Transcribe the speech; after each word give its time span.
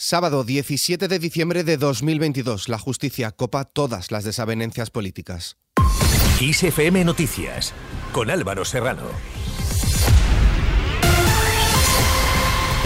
Sábado 0.00 0.44
17 0.44 1.08
de 1.08 1.18
diciembre 1.18 1.64
de 1.64 1.76
2022. 1.76 2.68
La 2.68 2.78
justicia 2.78 3.32
copa 3.32 3.64
todas 3.64 4.12
las 4.12 4.22
desavenencias 4.22 4.90
políticas. 4.90 5.56
ISFM 6.40 7.04
Noticias 7.04 7.74
con 8.12 8.30
Álvaro 8.30 8.64
Serrano. 8.64 9.02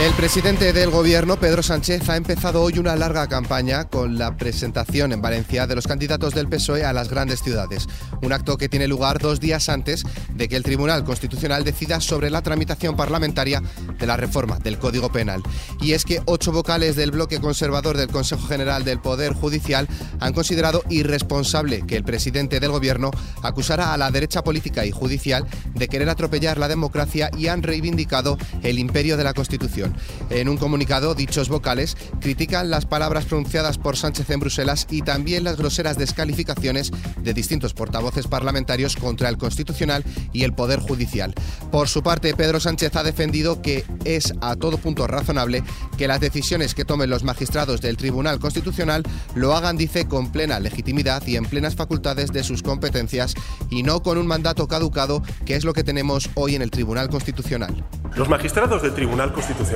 El 0.01 0.15
presidente 0.15 0.73
del 0.73 0.91
gobierno, 0.91 1.37
Pedro 1.39 1.63
Sánchez, 1.63 2.09
ha 2.09 2.17
empezado 2.17 2.63
hoy 2.63 2.79
una 2.79 2.97
larga 2.97 3.29
campaña 3.29 3.85
con 3.85 4.19
la 4.19 4.37
presentación 4.37 5.13
en 5.13 5.21
Valencia 5.21 5.67
de 5.67 5.75
los 5.75 5.87
candidatos 5.87 6.35
del 6.35 6.49
PSOE 6.49 6.85
a 6.85 6.95
las 6.95 7.11
grandes 7.11 7.43
ciudades. 7.43 7.87
Un 8.23 8.33
acto 8.33 8.57
que 8.57 8.71
tiene 8.71 8.89
lugar 8.89 9.19
dos 9.19 9.39
días 9.39 9.69
antes 9.69 10.05
de 10.35 10.49
que 10.49 10.57
el 10.57 10.63
Tribunal 10.63 11.05
Constitucional 11.05 11.63
decida 11.63 12.01
sobre 12.01 12.31
la 12.31 12.41
tramitación 12.41 12.97
parlamentaria 12.97 13.63
de 13.99 14.07
la 14.07 14.17
reforma 14.17 14.59
del 14.59 14.79
Código 14.79 15.13
Penal. 15.13 15.43
Y 15.81 15.93
es 15.93 16.05
que 16.05 16.23
ocho 16.25 16.53
vocales 16.53 16.97
del 16.97 17.11
bloque 17.11 17.39
conservador 17.39 17.97
del 17.97 18.09
Consejo 18.09 18.49
General 18.49 18.85
del 18.85 18.99
Poder 18.99 19.35
Judicial 19.35 19.87
han 20.21 20.33
considerado 20.33 20.83
irresponsable 20.89 21.87
que 21.87 21.97
el 21.97 22.03
presidente 22.03 22.61
del 22.61 22.73
gobierno 22.73 23.11
acusara 23.43 23.93
a 23.93 23.99
la 23.99 24.11
derecha 24.11 24.43
política 24.43 24.87
y 24.87 24.91
judicial 24.91 25.47
de 25.75 25.89
querer 25.89 26.09
atropellar 26.09 26.59
la 26.59 26.69
democracia 26.69 27.31
y 27.37 27.49
han 27.49 27.63
reivindicado 27.63 28.39
el 28.63 28.79
imperio 28.79 29.17
de 29.17 29.25
la 29.25 29.35
Constitución. 29.35 29.82
En 30.31 30.49
un 30.49 30.57
comunicado, 30.57 31.15
dichos 31.15 31.49
vocales 31.49 31.97
critican 32.21 32.71
las 32.71 32.87
palabras 32.87 33.25
pronunciadas 33.25 33.79
por 33.79 33.97
Sánchez 33.97 34.31
en 34.31 34.41
Bruselas 34.41 34.87
y 34.91 35.03
también 35.03 35.45
las 35.45 35.57
groseras 35.57 35.99
descalificaciones 35.99 36.91
de 37.23 37.35
distintos 37.35 37.75
portavoces 37.75 38.27
parlamentarios 38.27 38.97
contra 38.97 39.29
el 39.29 39.39
Constitucional 39.39 40.05
y 40.33 40.45
el 40.45 40.53
Poder 40.53 40.81
Judicial. 40.81 41.35
Por 41.71 41.89
su 41.89 42.03
parte, 42.03 42.35
Pedro 42.35 42.61
Sánchez 42.61 42.97
ha 42.97 43.03
defendido 43.03 43.63
que 43.63 43.85
es 44.05 44.35
a 44.41 44.57
todo 44.57 44.79
punto 44.79 45.07
razonable 45.07 45.63
que 45.99 46.09
las 46.09 46.21
decisiones 46.21 46.75
que 46.75 46.85
tomen 46.85 47.11
los 47.11 47.25
magistrados 47.25 47.81
del 47.81 47.97
Tribunal 47.97 48.39
Constitucional 48.39 49.03
lo 49.35 49.55
hagan, 49.55 49.77
dice, 49.77 50.07
con 50.07 50.33
plena 50.33 50.61
legitimidad 50.61 51.27
y 51.27 51.37
en 51.37 51.45
plenas 51.45 51.77
facultades 51.77 52.33
de 52.33 52.45
sus 52.45 52.63
competencias 52.63 53.35
y 53.71 53.83
no 53.83 54.03
con 54.03 54.19
un 54.19 54.27
mandato 54.27 54.69
caducado, 54.69 55.23
que 55.45 55.57
es 55.57 55.65
lo 55.65 55.73
que 55.73 55.85
tenemos 55.85 56.31
hoy 56.35 56.55
en 56.55 56.63
el 56.63 56.71
Tribunal 56.71 57.09
Constitucional. 57.09 57.85
Los 58.15 58.29
magistrados 58.29 58.83
del 58.83 58.95
Tribunal 58.95 59.33
Constitucional 59.33 59.72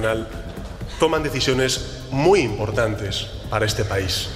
toman 0.98 1.22
decisiones 1.22 2.02
muy 2.10 2.40
importantes 2.40 3.26
para 3.50 3.66
este 3.66 3.84
país. 3.84 4.28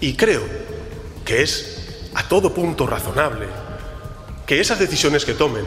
Y 0.00 0.14
creo 0.14 0.42
que 1.24 1.42
es 1.42 2.08
a 2.14 2.28
todo 2.28 2.54
punto 2.54 2.86
razonable 2.86 3.46
que 4.46 4.60
esas 4.60 4.78
decisiones 4.78 5.24
que 5.24 5.34
tomen 5.34 5.64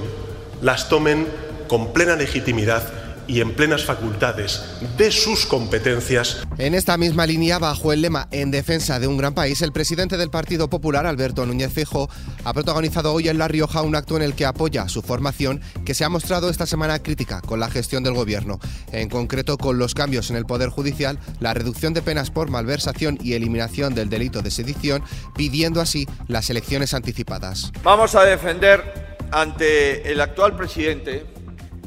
las 0.61 0.89
tomen 0.89 1.27
con 1.67 1.93
plena 1.93 2.15
legitimidad 2.15 3.02
y 3.27 3.41
en 3.41 3.53
plenas 3.55 3.85
facultades 3.85 4.61
de 4.97 5.11
sus 5.11 5.45
competencias. 5.45 6.43
En 6.57 6.73
esta 6.73 6.97
misma 6.97 7.25
línea, 7.25 7.59
bajo 7.59 7.93
el 7.93 8.01
lema 8.01 8.27
En 8.31 8.51
defensa 8.51 8.99
de 8.99 9.07
un 9.07 9.17
gran 9.17 9.33
país, 9.33 9.61
el 9.61 9.71
presidente 9.71 10.17
del 10.17 10.29
Partido 10.29 10.69
Popular, 10.69 11.05
Alberto 11.05 11.45
Núñez 11.45 11.71
Fejo, 11.71 12.09
ha 12.43 12.53
protagonizado 12.53 13.13
hoy 13.13 13.29
en 13.29 13.37
La 13.37 13.47
Rioja 13.47 13.81
un 13.81 13.95
acto 13.95 14.15
en 14.17 14.23
el 14.23 14.33
que 14.33 14.45
apoya 14.45 14.87
su 14.87 15.01
formación, 15.01 15.61
que 15.85 15.93
se 15.93 16.03
ha 16.03 16.09
mostrado 16.09 16.49
esta 16.49 16.65
semana 16.65 16.99
crítica 16.99 17.41
con 17.41 17.59
la 17.59 17.69
gestión 17.69 18.03
del 18.03 18.13
gobierno, 18.13 18.59
en 18.91 19.09
concreto 19.09 19.57
con 19.57 19.77
los 19.77 19.93
cambios 19.93 20.29
en 20.29 20.35
el 20.35 20.45
Poder 20.45 20.69
Judicial, 20.69 21.19
la 21.39 21.53
reducción 21.53 21.93
de 21.93 22.01
penas 22.01 22.31
por 22.31 22.49
malversación 22.49 23.17
y 23.21 23.33
eliminación 23.33 23.95
del 23.95 24.09
delito 24.09 24.41
de 24.41 24.51
sedición, 24.51 25.03
pidiendo 25.35 25.81
así 25.81 26.07
las 26.27 26.49
elecciones 26.49 26.93
anticipadas. 26.93 27.71
Vamos 27.83 28.15
a 28.15 28.23
defender 28.23 29.17
ante 29.31 30.11
el 30.11 30.21
actual 30.21 30.55
presidente 30.55 31.32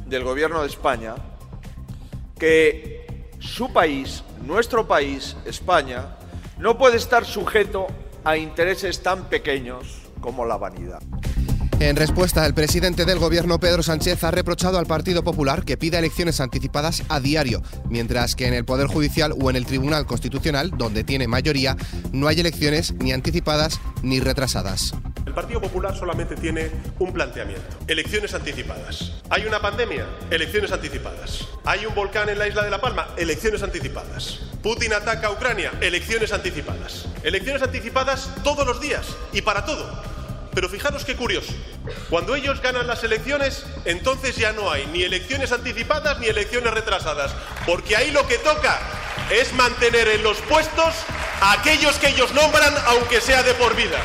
del 0.06 0.24
Gobierno 0.24 0.62
de 0.62 0.68
España 0.68 1.14
que 2.38 3.30
su 3.38 3.72
país, 3.72 4.22
nuestro 4.44 4.86
país, 4.86 5.36
España, 5.44 6.16
no 6.58 6.78
puede 6.78 6.96
estar 6.96 7.24
sujeto 7.24 7.86
a 8.24 8.36
intereses 8.36 9.02
tan 9.02 9.28
pequeños 9.28 10.02
como 10.20 10.44
la 10.44 10.56
vanidad. 10.56 11.00
En 11.78 11.94
respuesta, 11.94 12.46
el 12.46 12.54
presidente 12.54 13.04
del 13.04 13.18
gobierno, 13.18 13.60
Pedro 13.60 13.82
Sánchez, 13.82 14.24
ha 14.24 14.30
reprochado 14.30 14.78
al 14.78 14.86
Partido 14.86 15.22
Popular 15.22 15.62
que 15.62 15.76
pida 15.76 15.98
elecciones 15.98 16.40
anticipadas 16.40 17.02
a 17.10 17.20
diario, 17.20 17.62
mientras 17.90 18.34
que 18.34 18.46
en 18.46 18.54
el 18.54 18.64
Poder 18.64 18.86
Judicial 18.86 19.34
o 19.38 19.50
en 19.50 19.56
el 19.56 19.66
Tribunal 19.66 20.06
Constitucional, 20.06 20.70
donde 20.70 21.04
tiene 21.04 21.28
mayoría, 21.28 21.76
no 22.12 22.28
hay 22.28 22.40
elecciones 22.40 22.94
ni 22.94 23.12
anticipadas 23.12 23.78
ni 24.02 24.20
retrasadas. 24.20 24.94
El 25.26 25.34
Partido 25.34 25.60
Popular 25.60 25.94
solamente 25.94 26.36
tiene 26.36 26.70
un 27.00 27.12
planteamiento, 27.12 27.76
elecciones 27.88 28.32
anticipadas. 28.32 29.12
¿Hay 29.28 29.44
una 29.44 29.60
pandemia? 29.60 30.06
Elecciones 30.30 30.70
anticipadas. 30.70 31.48
¿Hay 31.64 31.84
un 31.84 31.94
volcán 31.96 32.28
en 32.28 32.38
la 32.38 32.46
isla 32.46 32.62
de 32.62 32.70
La 32.70 32.80
Palma? 32.80 33.08
Elecciones 33.16 33.60
anticipadas. 33.64 34.38
Putin 34.62 34.92
ataca 34.92 35.26
a 35.26 35.32
Ucrania? 35.32 35.72
Elecciones 35.80 36.32
anticipadas. 36.32 37.06
Elecciones 37.24 37.60
anticipadas 37.60 38.30
todos 38.44 38.64
los 38.64 38.80
días 38.80 39.16
y 39.32 39.42
para 39.42 39.64
todo. 39.64 40.00
Pero 40.54 40.68
fijaros 40.68 41.04
qué 41.04 41.16
curioso. 41.16 41.52
Cuando 42.08 42.36
ellos 42.36 42.62
ganan 42.62 42.86
las 42.86 43.02
elecciones, 43.02 43.66
entonces 43.84 44.36
ya 44.36 44.52
no 44.52 44.70
hay 44.70 44.86
ni 44.86 45.02
elecciones 45.02 45.50
anticipadas 45.50 46.20
ni 46.20 46.28
elecciones 46.28 46.72
retrasadas. 46.72 47.34
Porque 47.66 47.96
ahí 47.96 48.12
lo 48.12 48.26
que 48.28 48.38
toca 48.38 48.78
es 49.30 49.52
mantener 49.54 50.06
en 50.06 50.22
los 50.22 50.38
puestos 50.42 50.94
a 51.40 51.52
aquellos 51.52 51.98
que 51.98 52.10
ellos 52.10 52.32
nombran, 52.32 52.72
aunque 52.86 53.20
sea 53.20 53.42
de 53.42 53.54
por 53.54 53.74
vida. 53.74 54.00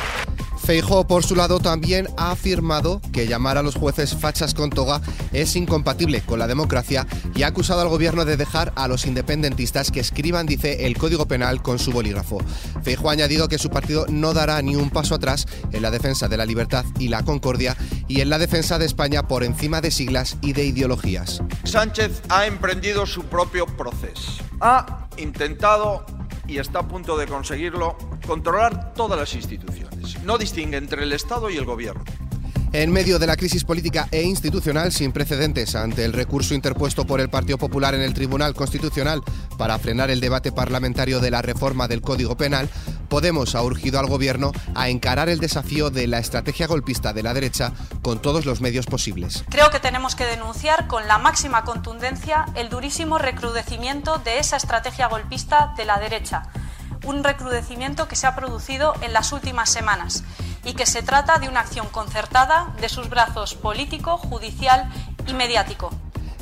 Feijóo, 0.71 1.05
por 1.05 1.25
su 1.25 1.35
lado, 1.35 1.59
también 1.59 2.07
ha 2.15 2.31
afirmado 2.31 3.01
que 3.11 3.27
llamar 3.27 3.57
a 3.57 3.61
los 3.61 3.75
jueces 3.75 4.15
fachas 4.15 4.53
con 4.53 4.69
toga 4.69 5.01
es 5.33 5.57
incompatible 5.57 6.21
con 6.21 6.39
la 6.39 6.47
democracia 6.47 7.05
y 7.35 7.43
ha 7.43 7.47
acusado 7.47 7.81
al 7.81 7.89
gobierno 7.89 8.23
de 8.23 8.37
dejar 8.37 8.71
a 8.77 8.87
los 8.87 9.05
independentistas 9.05 9.91
que 9.91 9.99
escriban, 9.99 10.45
dice, 10.45 10.85
el 10.85 10.97
Código 10.97 11.27
Penal 11.27 11.61
con 11.61 11.77
su 11.77 11.91
bolígrafo. 11.91 12.37
Feijóo 12.83 13.09
ha 13.09 13.11
añadido 13.11 13.49
que 13.49 13.57
su 13.57 13.69
partido 13.69 14.05
no 14.07 14.33
dará 14.33 14.61
ni 14.61 14.77
un 14.77 14.91
paso 14.91 15.15
atrás 15.15 15.45
en 15.73 15.81
la 15.81 15.91
defensa 15.91 16.29
de 16.29 16.37
la 16.37 16.45
libertad 16.45 16.85
y 16.97 17.09
la 17.09 17.23
concordia 17.23 17.75
y 18.07 18.21
en 18.21 18.29
la 18.29 18.39
defensa 18.39 18.79
de 18.79 18.85
España 18.85 19.27
por 19.27 19.43
encima 19.43 19.81
de 19.81 19.91
siglas 19.91 20.37
y 20.39 20.53
de 20.53 20.63
ideologías. 20.63 21.43
Sánchez 21.65 22.21
ha 22.29 22.45
emprendido 22.45 23.05
su 23.05 23.23
propio 23.23 23.65
proceso. 23.65 24.41
Ha 24.61 25.09
intentado 25.17 26.05
y 26.47 26.59
está 26.59 26.79
a 26.79 26.87
punto 26.87 27.17
de 27.17 27.27
conseguirlo, 27.27 27.97
controlar 28.25 28.93
todas 28.93 29.19
las 29.19 29.33
instituciones. 29.33 29.80
No 30.23 30.37
distingue 30.37 30.77
entre 30.77 31.03
el 31.03 31.13
Estado 31.13 31.49
y 31.49 31.57
el 31.57 31.65
Gobierno. 31.65 32.03
En 32.73 32.91
medio 32.91 33.19
de 33.19 33.27
la 33.27 33.35
crisis 33.35 33.65
política 33.65 34.07
e 34.11 34.21
institucional 34.21 34.93
sin 34.93 35.11
precedentes 35.11 35.75
ante 35.75 36.05
el 36.05 36.13
recurso 36.13 36.53
interpuesto 36.53 37.05
por 37.05 37.19
el 37.19 37.29
Partido 37.29 37.57
Popular 37.57 37.93
en 37.95 38.01
el 38.01 38.13
Tribunal 38.13 38.55
Constitucional 38.55 39.21
para 39.57 39.77
frenar 39.77 40.09
el 40.09 40.21
debate 40.21 40.53
parlamentario 40.53 41.19
de 41.19 41.31
la 41.31 41.41
reforma 41.41 41.89
del 41.89 42.01
Código 42.01 42.37
Penal, 42.37 42.69
Podemos 43.11 43.55
ha 43.55 43.61
urgido 43.61 43.99
al 43.99 44.07
Gobierno 44.07 44.53
a 44.73 44.87
encarar 44.87 45.27
el 45.27 45.39
desafío 45.39 45.89
de 45.89 46.07
la 46.07 46.19
estrategia 46.19 46.65
golpista 46.65 47.11
de 47.11 47.23
la 47.23 47.33
derecha 47.33 47.73
con 48.01 48.21
todos 48.21 48.45
los 48.45 48.61
medios 48.61 48.85
posibles. 48.85 49.43
Creo 49.49 49.69
que 49.69 49.81
tenemos 49.81 50.15
que 50.15 50.23
denunciar 50.23 50.87
con 50.87 51.05
la 51.09 51.17
máxima 51.17 51.65
contundencia 51.65 52.45
el 52.55 52.69
durísimo 52.69 53.17
recrudecimiento 53.17 54.19
de 54.19 54.39
esa 54.39 54.55
estrategia 54.55 55.07
golpista 55.07 55.73
de 55.75 55.83
la 55.83 55.99
derecha, 55.99 56.43
un 57.05 57.23
recrudecimiento 57.23 58.07
que 58.07 58.15
se 58.15 58.27
ha 58.27 58.35
producido 58.35 58.93
en 59.01 59.13
las 59.13 59.31
últimas 59.31 59.69
semanas 59.69 60.23
y 60.63 60.73
que 60.73 60.85
se 60.85 61.01
trata 61.01 61.39
de 61.39 61.49
una 61.49 61.61
acción 61.61 61.87
concertada 61.89 62.73
de 62.79 62.89
sus 62.89 63.09
brazos 63.09 63.55
político, 63.55 64.17
judicial 64.17 64.91
y 65.27 65.33
mediático. 65.33 65.91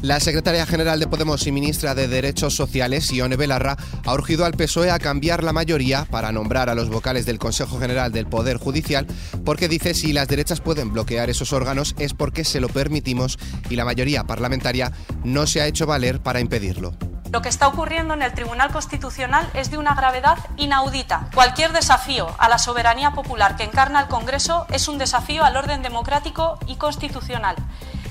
La 0.01 0.21
secretaria 0.21 0.65
general 0.65 0.97
de 1.01 1.07
Podemos 1.07 1.45
y 1.45 1.51
ministra 1.51 1.93
de 1.93 2.07
Derechos 2.07 2.55
Sociales, 2.55 3.11
Ione 3.11 3.35
Belarra, 3.35 3.75
ha 4.05 4.13
urgido 4.13 4.45
al 4.45 4.53
PSOE 4.53 4.91
a 4.91 4.99
cambiar 4.99 5.43
la 5.43 5.51
mayoría 5.51 6.05
para 6.09 6.31
nombrar 6.31 6.69
a 6.69 6.75
los 6.75 6.87
vocales 6.87 7.25
del 7.25 7.37
Consejo 7.37 7.79
General 7.79 8.09
del 8.09 8.25
Poder 8.25 8.55
Judicial, 8.55 9.05
porque 9.43 9.67
dice 9.67 9.93
si 9.93 10.13
las 10.13 10.29
derechas 10.29 10.61
pueden 10.61 10.93
bloquear 10.93 11.29
esos 11.29 11.51
órganos 11.51 11.95
es 11.99 12.13
porque 12.13 12.45
se 12.45 12.61
lo 12.61 12.69
permitimos 12.69 13.37
y 13.69 13.75
la 13.75 13.83
mayoría 13.83 14.23
parlamentaria 14.23 14.93
no 15.25 15.45
se 15.45 15.59
ha 15.59 15.67
hecho 15.67 15.85
valer 15.85 16.21
para 16.21 16.39
impedirlo. 16.39 16.93
Lo 17.31 17.43
que 17.43 17.49
está 17.49 17.67
ocurriendo 17.67 18.15
en 18.15 18.23
el 18.23 18.33
Tribunal 18.33 18.71
Constitucional 18.71 19.47
es 19.53 19.69
de 19.69 19.77
una 19.77 19.93
gravedad 19.93 20.37
inaudita. 20.57 21.29
Cualquier 21.35 21.73
desafío 21.73 22.27
a 22.39 22.49
la 22.49 22.57
soberanía 22.57 23.11
popular 23.11 23.55
que 23.55 23.63
encarna 23.63 24.01
el 24.01 24.07
Congreso 24.07 24.65
es 24.71 24.87
un 24.87 24.97
desafío 24.97 25.43
al 25.43 25.55
orden 25.55 25.83
democrático 25.83 26.57
y 26.65 26.77
constitucional 26.77 27.55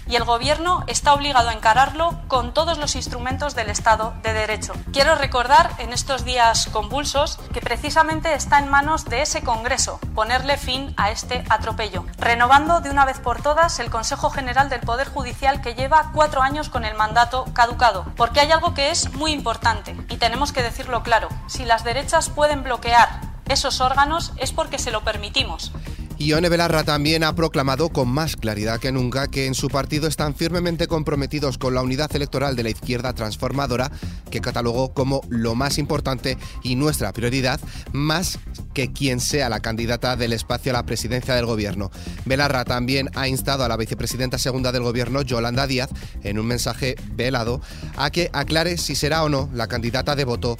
y 0.08 0.16
el 0.16 0.24
Gobierno 0.24 0.84
está 0.86 1.12
obligado 1.12 1.50
a 1.50 1.52
encararlo 1.52 2.18
con 2.28 2.54
todos 2.54 2.78
los 2.78 2.96
instrumentos 2.96 3.54
del 3.54 3.70
Estado 3.70 4.14
de 4.22 4.32
Derecho. 4.32 4.72
Quiero 4.92 5.14
recordar 5.14 5.70
en 5.78 5.92
estos 5.92 6.24
días 6.24 6.68
convulsos 6.72 7.38
que 7.52 7.60
precisamente 7.60 8.32
está 8.32 8.58
en 8.58 8.68
manos 8.68 9.04
de 9.04 9.22
ese 9.22 9.42
Congreso 9.42 10.00
ponerle 10.14 10.56
fin 10.56 10.94
a 10.96 11.10
este 11.10 11.44
atropello, 11.48 12.04
renovando 12.18 12.80
de 12.80 12.90
una 12.90 13.04
vez 13.04 13.18
por 13.18 13.42
todas 13.42 13.78
el 13.78 13.90
Consejo 13.90 14.30
General 14.30 14.68
del 14.68 14.80
Poder 14.80 15.08
Judicial 15.08 15.60
que 15.60 15.74
lleva 15.74 16.10
cuatro 16.14 16.42
años 16.42 16.68
con 16.68 16.84
el 16.84 16.96
mandato 16.96 17.44
caducado. 17.52 18.06
Porque 18.16 18.40
hay 18.40 18.50
algo 18.50 18.74
que 18.74 18.90
es 18.90 19.12
muy 19.12 19.32
importante 19.32 19.96
y 20.08 20.16
tenemos 20.16 20.52
que 20.52 20.62
decirlo 20.62 21.02
claro. 21.02 21.28
Si 21.46 21.64
las 21.64 21.84
derechas 21.84 22.30
pueden 22.30 22.62
bloquear 22.62 23.20
esos 23.48 23.80
órganos 23.80 24.32
es 24.36 24.52
porque 24.52 24.78
se 24.78 24.90
lo 24.90 25.02
permitimos 25.02 25.72
Ione 26.20 26.48
Belarra 26.48 26.82
también 26.82 27.22
ha 27.22 27.36
proclamado 27.36 27.90
con 27.90 28.08
más 28.08 28.34
claridad 28.34 28.80
que 28.80 28.90
nunca 28.90 29.28
que 29.28 29.46
en 29.46 29.54
su 29.54 29.68
partido 29.68 30.08
están 30.08 30.34
firmemente 30.34 30.88
comprometidos 30.88 31.58
con 31.58 31.74
la 31.74 31.82
unidad 31.82 32.14
electoral 32.16 32.56
de 32.56 32.64
la 32.64 32.70
izquierda 32.70 33.12
transformadora, 33.12 33.92
que 34.28 34.40
catalogó 34.40 34.92
como 34.92 35.20
lo 35.28 35.54
más 35.54 35.78
importante 35.78 36.38
y 36.62 36.76
nuestra 36.76 37.12
prioridad, 37.12 37.60
más 37.92 38.38
que 38.74 38.92
quien 38.92 39.20
sea 39.20 39.48
la 39.48 39.60
candidata 39.60 40.16
del 40.16 40.32
espacio 40.32 40.70
a 40.72 40.74
la 40.74 40.86
presidencia 40.86 41.34
del 41.34 41.46
gobierno. 41.46 41.90
Belarra 42.24 42.64
también 42.64 43.10
ha 43.14 43.28
instado 43.28 43.64
a 43.64 43.68
la 43.68 43.76
vicepresidenta 43.76 44.38
segunda 44.38 44.72
del 44.72 44.82
gobierno, 44.82 45.22
Yolanda 45.22 45.66
Díaz, 45.66 45.90
en 46.22 46.38
un 46.38 46.46
mensaje 46.46 46.96
velado, 47.12 47.60
a 47.96 48.10
que 48.10 48.30
aclare 48.32 48.78
si 48.78 48.94
será 48.94 49.24
o 49.24 49.28
no 49.28 49.50
la 49.52 49.66
candidata 49.66 50.14
de 50.14 50.24
voto 50.24 50.56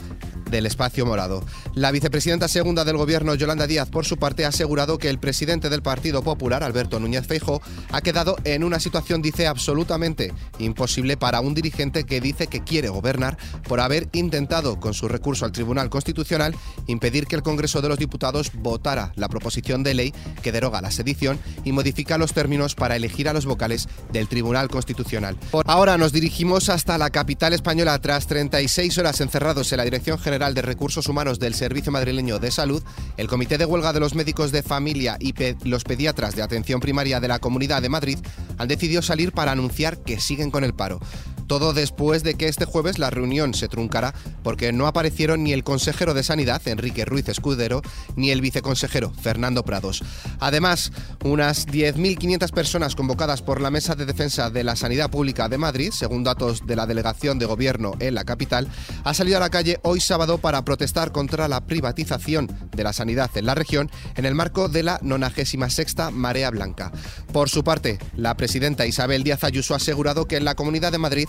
del 0.51 0.67
espacio 0.67 1.07
morado. 1.07 1.45
La 1.75 1.91
vicepresidenta 1.91 2.49
segunda 2.49 2.85
del 2.85 2.97
gobierno, 2.97 3.35
Yolanda 3.35 3.67
Díaz, 3.67 3.89
por 3.89 4.05
su 4.05 4.17
parte, 4.17 4.45
ha 4.45 4.49
asegurado 4.49 4.99
que 4.99 5.09
el 5.11 5.19
presidente 5.19 5.69
del 5.69 5.83
Partido 5.83 6.23
Popular, 6.23 6.63
Alberto 6.63 6.99
Núñez 6.99 7.27
Feijóo, 7.27 7.61
ha 7.93 8.01
quedado 8.01 8.37
en 8.45 8.65
una 8.65 8.81
situación, 8.81 9.23
dice, 9.23 9.47
absolutamente 9.47 10.33
imposible 10.59 11.17
para 11.17 11.41
un 11.41 11.55
dirigente 11.55 12.05
que 12.05 12.21
dice 12.21 12.47
que 12.47 12.65
quiere 12.65 12.89
gobernar 12.89 13.37
por 13.67 13.81
haber 13.81 14.09
intentado, 14.13 14.79
con 14.81 14.95
su 14.95 15.09
recurso 15.09 15.45
al 15.45 15.53
Tribunal 15.53 15.91
Constitucional, 15.91 16.55
impedir 16.87 17.27
que 17.27 17.37
el 17.37 17.43
Congreso 17.43 17.81
de 17.83 17.89
los 17.89 17.99
Diputados 17.99 18.53
votara 18.55 19.13
la 19.17 19.29
proposición 19.29 19.83
de 19.83 19.95
ley 19.95 20.15
que 20.43 20.53
deroga 20.53 20.81
la 20.81 20.91
sedición 20.91 21.39
y 21.65 21.73
modifica 21.73 22.19
los 22.19 22.33
términos 22.33 22.75
para 22.75 22.97
elegir 22.97 23.29
a 23.29 23.33
los 23.33 23.47
vocales 23.47 23.89
del 24.13 24.29
Tribunal 24.29 24.69
Constitucional. 24.69 25.37
Por 25.51 25.65
ahora 25.69 25.99
nos 25.99 26.13
dirigimos 26.13 26.69
hasta 26.69 26.99
la 26.99 27.11
capital 27.11 27.53
española 27.53 27.99
tras 27.99 28.27
36 28.27 28.99
horas 28.99 29.21
encerrados 29.21 29.73
en 29.73 29.79
la 29.79 29.85
Dirección 29.85 30.19
General 30.19 30.55
de 30.55 30.63
Recursos 30.63 31.09
Humanos 31.09 31.39
del 31.39 31.55
Servicio 31.55 31.93
Madrileño 31.93 32.39
de 32.39 32.51
Salud, 32.51 32.83
el 33.17 33.29
Comité 33.29 33.59
de 33.59 33.65
Huelga 33.65 33.93
de 33.93 34.01
los 34.01 34.15
Médicos 34.15 34.53
de 34.53 34.63
Familia 34.63 35.17
y 35.21 35.35
los 35.65 35.85
Pediatras 35.85 36.35
de 36.35 36.43
Atención 36.43 36.81
Primaria 36.81 37.21
de 37.21 37.29
la 37.29 37.39
Comunidad 37.39 37.83
de 37.83 37.89
Madrid 37.89 38.19
han 38.57 38.69
decidido 38.69 39.03
salir 39.03 39.33
para 39.33 39.53
anunciar 39.53 39.99
que 39.99 40.21
siguen 40.21 40.51
con 40.51 40.65
el 40.65 40.75
paro. 40.75 41.01
Todo 41.49 41.73
después 41.73 42.23
de 42.23 42.35
que 42.35 42.47
este 42.47 42.67
jueves 42.67 42.99
la 42.99 43.11
reunión 43.11 43.55
se 43.55 43.69
truncara 43.69 44.15
porque 44.45 44.73
no 44.73 44.87
aparecieron 44.87 45.43
ni 45.43 45.53
el 45.53 45.65
consejero 45.65 46.15
de 46.15 46.23
Sanidad, 46.23 46.63
Enrique 46.69 47.05
Ruiz 47.05 47.29
Escudero, 47.29 47.83
ni 48.17 48.31
el 48.31 48.41
viceconsejero, 48.41 49.11
Fernando 49.11 49.65
Prados. 49.65 50.05
Además, 50.39 50.93
unas 51.25 51.67
10.500 51.67 52.53
personas 52.53 52.95
convocadas 52.95 53.43
por 53.43 53.61
la 53.61 53.71
Mesa 53.71 53.95
de 53.95 54.07
Defensa 54.07 54.51
de 54.51 54.63
la 54.63 54.77
Sanidad 54.77 55.11
Pública 55.11 55.49
de 55.49 55.59
Madrid, 55.59 55.91
según 55.91 56.23
datos 56.23 56.67
de 56.67 56.77
la 56.77 56.87
Delegación 56.87 57.39
de 57.39 57.47
Gobierno 57.47 57.95
en 57.99 58.15
la 58.15 58.25
capital, 58.25 58.69
ha 59.05 59.15
salido 59.15 59.39
a 59.39 59.41
la 59.41 59.51
calle 59.51 59.81
hoy 59.83 60.01
sábado 60.01 60.39
para 60.39 60.65
protestar 60.65 61.13
contra 61.13 61.49
la 61.49 61.67
privatización 61.67 62.47
de 62.73 62.85
la 62.85 62.93
sanidad 62.93 63.31
en 63.37 63.47
la 63.47 63.55
región 63.55 63.91
en 64.17 64.27
el 64.27 64.35
marco 64.35 64.69
de 64.69 64.83
la 64.83 64.99
96 65.03 65.97
Marea 66.13 66.51
Blanca. 66.51 66.93
Por 67.33 67.49
su 67.49 67.65
parte, 67.65 67.99
la 68.17 68.37
presidenta 68.37 68.87
Isabel 68.87 69.25
Díaz 69.25 69.45
Ayuso 69.45 69.75
ha 69.75 69.79
asegurado 69.79 70.27
que 70.27 70.37
en 70.37 70.45
la 70.45 70.55
Comunidad 70.55 70.93
de 70.93 70.99
Madrid 70.99 71.29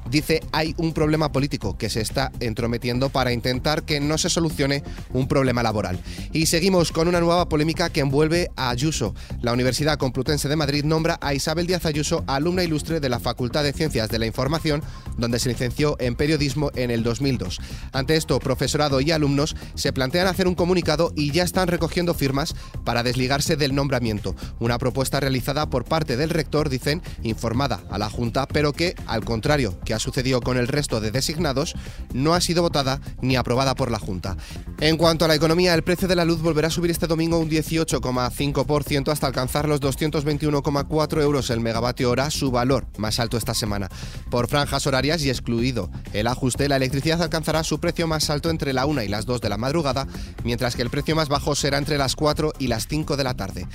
dice 0.09 0.41
hay 0.51 0.73
un 0.77 0.93
problema 0.93 1.31
político 1.31 1.77
que 1.77 1.89
se 1.89 2.01
está 2.01 2.31
entrometiendo 2.39 3.09
para 3.09 3.31
intentar 3.31 3.83
que 3.83 3.99
no 3.99 4.17
se 4.17 4.29
solucione 4.29 4.83
un 5.13 5.27
problema 5.27 5.63
laboral. 5.63 5.99
Y 6.31 6.45
seguimos 6.45 6.91
con 6.91 7.07
una 7.07 7.19
nueva 7.19 7.47
polémica 7.47 7.89
que 7.89 8.01
envuelve 8.01 8.51
a 8.55 8.69
Ayuso. 8.69 9.13
La 9.41 9.53
Universidad 9.53 9.97
Complutense 9.97 10.49
de 10.49 10.55
Madrid 10.55 10.83
nombra 10.83 11.17
a 11.21 11.33
Isabel 11.33 11.67
Díaz 11.67 11.85
Ayuso 11.85 12.23
alumna 12.27 12.63
ilustre 12.63 12.99
de 12.99 13.09
la 13.09 13.19
Facultad 13.19 13.63
de 13.63 13.73
Ciencias 13.73 14.09
de 14.09 14.19
la 14.19 14.25
Información, 14.25 14.81
donde 15.17 15.39
se 15.39 15.49
licenció 15.49 15.95
en 15.99 16.15
periodismo 16.15 16.71
en 16.75 16.91
el 16.91 17.03
2002. 17.03 17.59
Ante 17.91 18.15
esto, 18.15 18.39
profesorado 18.39 19.01
y 19.01 19.11
alumnos 19.11 19.55
se 19.75 19.93
plantean 19.93 20.27
hacer 20.27 20.47
un 20.47 20.55
comunicado 20.55 21.11
y 21.15 21.31
ya 21.31 21.43
están 21.43 21.67
recogiendo 21.67 22.13
firmas 22.13 22.55
para 22.83 23.03
desligarse 23.03 23.55
del 23.55 23.75
nombramiento. 23.75 24.35
Una 24.59 24.77
propuesta 24.77 25.19
realizada 25.19 25.69
por 25.69 25.85
parte 25.85 26.17
del 26.17 26.29
rector, 26.29 26.69
dicen, 26.69 27.01
informada 27.23 27.81
a 27.89 27.97
la 27.97 28.09
Junta, 28.09 28.47
pero 28.47 28.73
que, 28.73 28.95
al 29.05 29.23
contrario 29.25 29.77
que 29.91 29.95
ha 29.95 29.99
sucedido 29.99 30.39
con 30.39 30.55
el 30.55 30.69
resto 30.69 31.01
de 31.01 31.11
designados, 31.11 31.75
no 32.13 32.33
ha 32.33 32.39
sido 32.39 32.61
votada 32.61 33.01
ni 33.19 33.35
aprobada 33.35 33.75
por 33.75 33.91
la 33.91 33.99
Junta. 33.99 34.37
En 34.79 34.95
cuanto 34.95 35.25
a 35.25 35.27
la 35.27 35.35
economía, 35.35 35.73
el 35.73 35.83
precio 35.83 36.07
de 36.07 36.15
la 36.15 36.23
luz 36.23 36.41
volverá 36.41 36.69
a 36.69 36.71
subir 36.71 36.91
este 36.91 37.07
domingo 37.07 37.37
un 37.37 37.49
18,5% 37.49 39.11
hasta 39.11 39.27
alcanzar 39.27 39.67
los 39.67 39.81
221,4 39.81 41.21
euros 41.21 41.49
el 41.49 41.59
megavatio 41.59 42.09
hora, 42.09 42.31
su 42.31 42.51
valor 42.51 42.87
más 42.97 43.19
alto 43.19 43.35
esta 43.35 43.53
semana. 43.53 43.89
Por 44.29 44.47
franjas 44.47 44.87
horarias 44.87 45.23
y 45.23 45.29
excluido 45.29 45.91
el 46.13 46.27
ajuste, 46.27 46.69
la 46.69 46.77
electricidad 46.77 47.21
alcanzará 47.21 47.65
su 47.65 47.81
precio 47.81 48.07
más 48.07 48.29
alto 48.29 48.49
entre 48.49 48.71
la 48.71 48.85
1 48.85 49.03
y 49.03 49.09
las 49.09 49.25
2 49.25 49.41
de 49.41 49.49
la 49.49 49.57
madrugada, 49.57 50.07
mientras 50.45 50.77
que 50.77 50.83
el 50.83 50.89
precio 50.89 51.17
más 51.17 51.27
bajo 51.27 51.53
será 51.53 51.77
entre 51.77 51.97
las 51.97 52.15
4 52.15 52.53
y 52.59 52.67
las 52.67 52.87
5 52.87 53.17
de 53.17 53.23
la 53.25 53.33
tarde. 53.33 53.67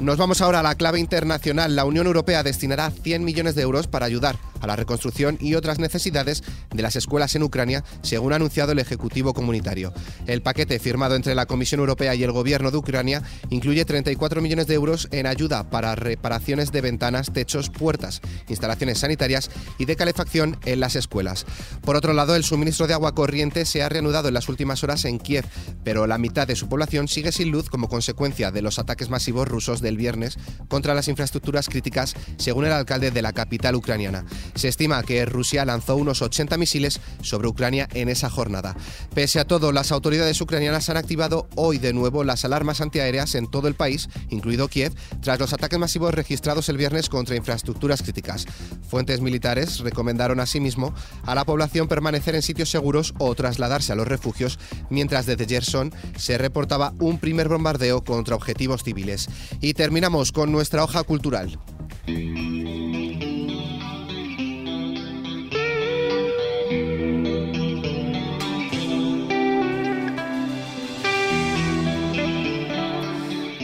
Nos 0.00 0.16
vamos 0.16 0.40
ahora 0.40 0.60
a 0.60 0.62
la 0.62 0.76
clave 0.76 1.00
internacional. 1.00 1.74
La 1.74 1.84
Unión 1.84 2.06
Europea 2.06 2.44
destinará 2.44 2.92
100 2.92 3.24
millones 3.24 3.56
de 3.56 3.62
euros 3.62 3.88
para 3.88 4.06
ayudar 4.06 4.38
a 4.60 4.66
la 4.66 4.76
reconstrucción 4.76 5.38
y 5.40 5.54
otras 5.54 5.78
necesidades 5.78 6.42
de 6.74 6.82
las 6.82 6.96
escuelas 6.96 7.34
en 7.34 7.42
Ucrania, 7.42 7.84
según 8.02 8.32
ha 8.32 8.36
anunciado 8.36 8.72
el 8.72 8.78
Ejecutivo 8.78 9.34
Comunitario. 9.34 9.92
El 10.26 10.42
paquete 10.42 10.78
firmado 10.78 11.16
entre 11.16 11.34
la 11.34 11.46
Comisión 11.46 11.80
Europea 11.80 12.14
y 12.14 12.22
el 12.22 12.32
Gobierno 12.32 12.70
de 12.70 12.76
Ucrania 12.76 13.22
incluye 13.50 13.84
34 13.84 14.40
millones 14.40 14.66
de 14.66 14.74
euros 14.74 15.08
en 15.10 15.26
ayuda 15.26 15.70
para 15.70 15.94
reparaciones 15.94 16.72
de 16.72 16.80
ventanas, 16.80 17.32
techos, 17.32 17.70
puertas, 17.70 18.20
instalaciones 18.48 18.98
sanitarias 18.98 19.50
y 19.78 19.84
de 19.84 19.96
calefacción 19.96 20.58
en 20.64 20.80
las 20.80 20.96
escuelas. 20.96 21.46
Por 21.82 21.96
otro 21.96 22.12
lado, 22.12 22.34
el 22.36 22.44
suministro 22.44 22.86
de 22.86 22.94
agua 22.94 23.14
corriente 23.14 23.64
se 23.64 23.82
ha 23.82 23.88
reanudado 23.88 24.28
en 24.28 24.34
las 24.34 24.48
últimas 24.48 24.82
horas 24.84 25.04
en 25.04 25.18
Kiev, 25.18 25.44
pero 25.84 26.06
la 26.06 26.18
mitad 26.18 26.46
de 26.46 26.56
su 26.56 26.68
población 26.68 27.08
sigue 27.08 27.32
sin 27.32 27.50
luz 27.50 27.68
como 27.68 27.88
consecuencia 27.88 28.50
de 28.50 28.62
los 28.62 28.78
ataques 28.78 29.10
masivos 29.10 29.48
rusos 29.48 29.80
del 29.80 29.96
viernes 29.96 30.38
contra 30.68 30.94
las 30.94 31.08
infraestructuras 31.08 31.68
críticas, 31.68 32.14
según 32.36 32.66
el 32.66 32.72
alcalde 32.72 33.10
de 33.10 33.22
la 33.22 33.32
capital 33.32 33.74
ucraniana. 33.74 34.24
Se 34.54 34.68
estima 34.68 35.02
que 35.02 35.24
Rusia 35.24 35.64
lanzó 35.64 35.96
unos 35.96 36.22
80 36.22 36.56
misiles 36.56 37.00
sobre 37.22 37.48
Ucrania 37.48 37.88
en 37.94 38.08
esa 38.08 38.30
jornada. 38.30 38.76
Pese 39.14 39.40
a 39.40 39.44
todo, 39.44 39.72
las 39.72 39.92
autoridades 39.92 40.40
ucranianas 40.40 40.88
han 40.88 40.96
activado 40.96 41.48
hoy 41.54 41.78
de 41.78 41.92
nuevo 41.92 42.24
las 42.24 42.44
alarmas 42.44 42.80
antiaéreas 42.80 43.34
en 43.34 43.50
todo 43.50 43.68
el 43.68 43.74
país, 43.74 44.08
incluido 44.30 44.68
Kiev, 44.68 44.92
tras 45.20 45.38
los 45.38 45.52
ataques 45.52 45.78
masivos 45.78 46.14
registrados 46.14 46.68
el 46.68 46.76
viernes 46.76 47.08
contra 47.08 47.36
infraestructuras 47.36 48.02
críticas. 48.02 48.46
Fuentes 48.88 49.20
militares 49.20 49.80
recomendaron 49.80 50.40
asimismo 50.40 50.94
a 51.24 51.34
la 51.34 51.44
población 51.44 51.88
permanecer 51.88 52.34
en 52.34 52.42
sitios 52.42 52.70
seguros 52.70 53.14
o 53.18 53.34
trasladarse 53.34 53.92
a 53.92 53.96
los 53.96 54.08
refugios, 54.08 54.58
mientras 54.90 55.26
desde 55.26 55.46
Gerson 55.46 55.92
se 56.16 56.38
reportaba 56.38 56.92
un 56.98 57.18
primer 57.18 57.48
bombardeo 57.48 58.04
contra 58.04 58.36
objetivos 58.36 58.82
civiles. 58.82 59.28
Y 59.60 59.74
terminamos 59.74 60.32
con 60.32 60.52
nuestra 60.52 60.84
hoja 60.84 61.02
cultural. 61.02 61.58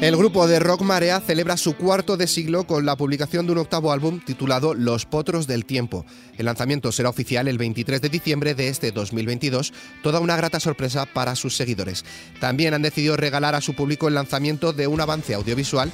El 0.04 0.18
grupo 0.18 0.46
de 0.46 0.58
rock 0.58 0.82
Marea 0.82 1.18
celebra 1.18 1.56
su 1.56 1.78
cuarto 1.78 2.18
de 2.18 2.26
siglo 2.26 2.66
con 2.66 2.84
la 2.84 2.94
publicación 2.94 3.46
de 3.46 3.52
un 3.52 3.58
octavo 3.58 3.90
álbum 3.90 4.20
titulado 4.20 4.74
Los 4.74 5.06
Potros 5.06 5.46
del 5.46 5.64
Tiempo. 5.64 6.04
El 6.36 6.44
lanzamiento 6.44 6.92
será 6.92 7.08
oficial 7.08 7.48
el 7.48 7.56
23 7.56 8.02
de 8.02 8.10
diciembre 8.10 8.54
de 8.54 8.68
este 8.68 8.92
2022, 8.92 9.72
toda 10.02 10.20
una 10.20 10.36
grata 10.36 10.60
sorpresa 10.60 11.06
para 11.06 11.34
sus 11.36 11.56
seguidores. 11.56 12.04
También 12.38 12.74
han 12.74 12.82
decidido 12.82 13.16
regalar 13.16 13.54
a 13.54 13.62
su 13.62 13.72
público 13.72 14.06
el 14.06 14.12
lanzamiento 14.12 14.74
de 14.74 14.88
un 14.88 15.00
avance 15.00 15.32
audiovisual, 15.32 15.90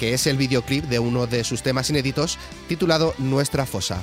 que 0.00 0.14
es 0.14 0.26
el 0.26 0.36
videoclip 0.36 0.86
de 0.86 0.98
uno 0.98 1.28
de 1.28 1.44
sus 1.44 1.62
temas 1.62 1.88
inéditos, 1.90 2.40
titulado 2.66 3.14
Nuestra 3.18 3.66
Fosa. 3.66 4.02